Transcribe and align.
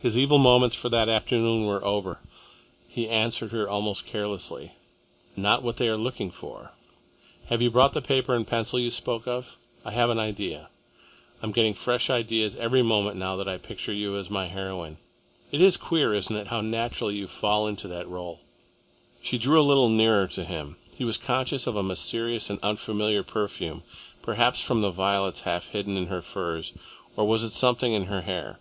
His 0.00 0.18
evil 0.18 0.38
moments 0.38 0.74
for 0.74 0.88
that 0.88 1.08
afternoon 1.08 1.64
were 1.64 1.84
over. 1.84 2.18
He 2.88 3.08
answered 3.08 3.52
her 3.52 3.68
almost 3.70 4.04
carelessly. 4.04 4.72
"Not 5.36 5.62
what 5.62 5.76
they 5.76 5.86
are 5.88 5.96
looking 5.96 6.32
for. 6.32 6.72
Have 7.46 7.62
you 7.62 7.70
brought 7.70 7.92
the 7.92 8.02
paper 8.02 8.34
and 8.34 8.44
pencil 8.44 8.80
you 8.80 8.90
spoke 8.90 9.28
of? 9.28 9.56
I 9.84 9.92
have 9.92 10.10
an 10.10 10.18
idea 10.18 10.70
I 11.40 11.46
am 11.46 11.52
getting 11.52 11.74
fresh 11.74 12.10
ideas 12.10 12.56
every 12.56 12.82
moment 12.82 13.16
now 13.16 13.36
that 13.36 13.46
I 13.46 13.58
picture 13.58 13.92
you 13.92 14.16
as 14.16 14.28
my 14.28 14.46
heroine. 14.48 14.98
It 15.52 15.60
is 15.60 15.76
queer, 15.76 16.14
isn't 16.14 16.34
it, 16.34 16.48
how 16.48 16.60
naturally 16.62 17.14
you 17.14 17.28
fall 17.28 17.68
into 17.68 17.86
the 17.86 18.04
role?" 18.08 18.40
She 19.22 19.38
drew 19.38 19.60
a 19.60 19.62
little 19.62 19.88
nearer 19.88 20.26
to 20.26 20.44
him. 20.44 20.78
He 20.96 21.04
was 21.04 21.16
conscious 21.16 21.68
of 21.68 21.76
a 21.76 21.82
mysterious 21.84 22.50
and 22.50 22.58
unfamiliar 22.64 23.22
perfume, 23.22 23.84
perhaps 24.20 24.60
from 24.60 24.82
the 24.82 24.90
violets 24.90 25.42
half 25.42 25.68
hidden 25.68 25.96
in 25.96 26.06
her 26.06 26.22
furs, 26.22 26.72
or 27.16 27.24
was 27.24 27.44
it 27.44 27.52
something 27.52 27.92
in 27.92 28.06
her 28.06 28.22
hair? 28.22 28.58